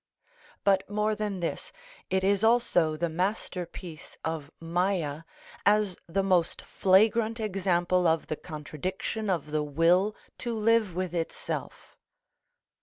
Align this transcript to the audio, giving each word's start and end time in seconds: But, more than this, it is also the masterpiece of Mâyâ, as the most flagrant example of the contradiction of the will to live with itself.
But, 0.63 0.89
more 0.89 1.13
than 1.13 1.41
this, 1.41 1.71
it 2.09 2.23
is 2.23 2.43
also 2.43 2.97
the 2.97 3.07
masterpiece 3.07 4.17
of 4.25 4.49
Mâyâ, 4.59 5.25
as 5.63 5.95
the 6.07 6.23
most 6.23 6.63
flagrant 6.63 7.39
example 7.39 8.07
of 8.07 8.25
the 8.25 8.35
contradiction 8.35 9.29
of 9.29 9.51
the 9.51 9.61
will 9.61 10.15
to 10.39 10.55
live 10.55 10.95
with 10.95 11.13
itself. 11.13 11.95